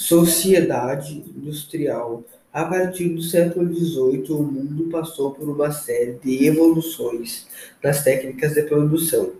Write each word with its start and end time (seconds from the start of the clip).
Sociedade 0.00 1.22
industrial. 1.36 2.24
A 2.50 2.64
partir 2.64 3.10
do 3.10 3.20
século 3.20 3.70
XVIII, 3.70 4.30
o 4.30 4.42
mundo 4.42 4.88
passou 4.90 5.32
por 5.32 5.46
uma 5.46 5.70
série 5.70 6.18
de 6.24 6.46
evoluções 6.46 7.46
nas 7.84 8.02
técnicas 8.02 8.54
de 8.54 8.62
produção, 8.62 9.32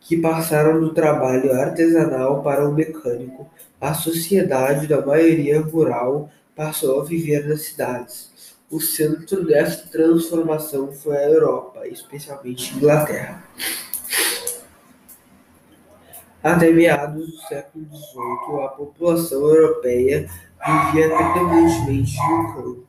que 0.00 0.16
passaram 0.18 0.80
do 0.80 0.94
trabalho 0.94 1.52
artesanal 1.52 2.44
para 2.44 2.66
o 2.66 2.72
mecânico. 2.72 3.50
A 3.80 3.92
sociedade 3.92 4.86
da 4.86 5.04
maioria 5.04 5.60
rural 5.60 6.30
passou 6.54 7.00
a 7.00 7.04
viver 7.04 7.48
nas 7.48 7.62
cidades. 7.62 8.30
O 8.70 8.80
centro 8.80 9.44
dessa 9.44 9.88
transformação 9.88 10.92
foi 10.92 11.16
a 11.16 11.28
Europa, 11.28 11.88
especialmente 11.88 12.72
Inglaterra. 12.76 13.42
Até 16.42 16.72
meados 16.72 17.30
do 17.30 17.36
século 17.46 17.86
XVIII, 17.86 18.64
a 18.64 18.68
população 18.68 19.40
europeia 19.42 20.28
vivia 20.66 21.08
predominantemente 21.08 22.16
no 22.16 22.54
campo, 22.54 22.86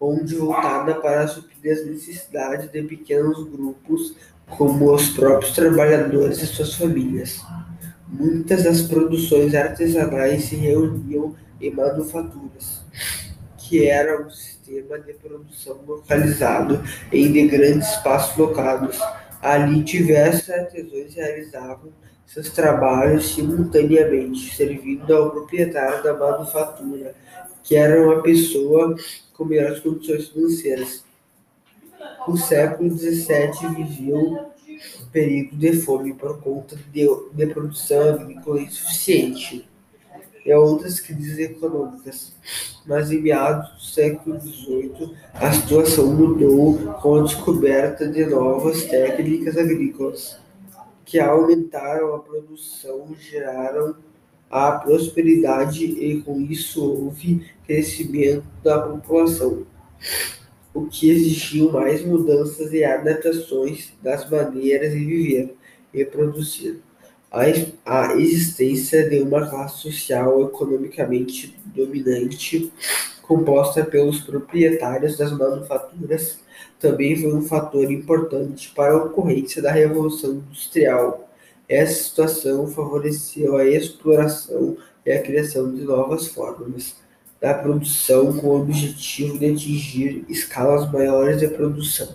onde 0.00 0.34
voltada 0.34 0.96
para 0.96 1.28
suprir 1.28 1.72
as 1.72 1.86
necessidades 1.86 2.68
de 2.70 2.82
pequenos 2.82 3.48
grupos, 3.48 4.16
como 4.58 4.92
os 4.92 5.10
próprios 5.10 5.54
trabalhadores 5.54 6.42
e 6.42 6.46
suas 6.46 6.74
famílias. 6.74 7.40
Muitas 8.08 8.64
das 8.64 8.82
produções 8.82 9.54
artesanais 9.54 10.44
se 10.44 10.56
reuniam 10.56 11.36
em 11.60 11.70
manufaturas, 11.70 12.84
que 13.56 13.86
eram 13.86 14.26
um 14.26 14.30
sistema 14.30 14.98
de 14.98 15.12
produção 15.14 15.80
localizado 15.86 16.82
em 17.12 17.32
de 17.32 17.46
grandes 17.46 17.88
espaços 17.88 18.36
locados. 18.36 18.98
Ali, 19.42 19.82
diversos 19.82 20.48
artesãos 20.48 21.14
realizavam 21.16 21.92
seus 22.24 22.50
trabalhos 22.50 23.34
simultaneamente, 23.34 24.54
servindo 24.54 25.12
ao 25.12 25.32
proprietário 25.32 26.00
da 26.04 26.14
manufatura, 26.14 27.12
que 27.64 27.74
era 27.74 28.00
uma 28.00 28.22
pessoa 28.22 28.94
com 29.34 29.44
melhores 29.44 29.80
condições 29.80 30.28
financeiras. 30.28 31.04
O 32.28 32.36
século 32.36 32.96
XVII 32.96 33.74
viveu 33.76 34.16
um 34.18 35.06
período 35.10 35.56
de 35.56 35.72
fome 35.72 36.14
por 36.14 36.40
conta 36.40 36.76
de, 36.92 37.04
de 37.32 37.46
produção 37.48 38.14
agrícola 38.14 38.62
insuficiente 38.62 39.68
e 40.44 40.52
outras 40.54 41.00
crises 41.00 41.38
econômicas. 41.38 42.34
Mas 42.86 43.10
em 43.10 43.20
meados 43.20 43.70
do 43.74 43.80
século 43.80 44.40
XVIII, 44.40 45.14
a 45.34 45.52
situação 45.52 46.12
mudou 46.12 46.76
com 47.00 47.16
a 47.16 47.22
descoberta 47.22 48.08
de 48.08 48.26
novas 48.26 48.84
técnicas 48.84 49.56
agrícolas 49.56 50.38
que 51.04 51.20
aumentaram 51.20 52.14
a 52.14 52.18
produção 52.18 53.14
geraram 53.18 53.94
a 54.50 54.72
prosperidade 54.72 55.84
e 55.84 56.20
com 56.22 56.40
isso 56.42 56.84
houve 56.84 57.46
crescimento 57.66 58.44
da 58.62 58.80
população, 58.80 59.66
o 60.74 60.86
que 60.86 61.10
exigiu 61.10 61.72
mais 61.72 62.04
mudanças 62.04 62.72
e 62.72 62.84
adaptações 62.84 63.92
das 64.02 64.28
maneiras 64.28 64.92
de 64.92 64.98
viver 64.98 65.56
e 65.92 66.04
produzir. 66.04 66.82
A 67.32 68.14
existência 68.18 69.08
de 69.08 69.22
uma 69.22 69.48
classe 69.48 69.78
social 69.78 70.42
economicamente 70.42 71.58
dominante, 71.64 72.70
composta 73.22 73.82
pelos 73.82 74.20
proprietários 74.20 75.16
das 75.16 75.32
manufaturas, 75.32 76.40
também 76.78 77.16
foi 77.16 77.32
um 77.32 77.40
fator 77.40 77.90
importante 77.90 78.70
para 78.76 78.92
a 78.92 79.04
ocorrência 79.04 79.62
da 79.62 79.72
Revolução 79.72 80.34
Industrial. 80.34 81.26
Essa 81.66 82.02
situação 82.04 82.66
favoreceu 82.66 83.56
a 83.56 83.64
exploração 83.64 84.76
e 85.06 85.10
a 85.10 85.22
criação 85.22 85.74
de 85.74 85.84
novas 85.84 86.26
formas 86.26 86.96
da 87.40 87.54
produção 87.54 88.36
com 88.38 88.48
o 88.48 88.60
objetivo 88.60 89.38
de 89.38 89.46
atingir 89.46 90.26
escalas 90.28 90.92
maiores 90.92 91.38
de 91.40 91.48
produção. 91.48 92.08